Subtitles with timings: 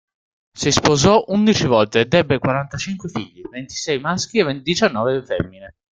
[0.55, 5.75] Si sposò undici volte ed ebbe quarantacinque figli, ventisei maschi e diciannove femmine.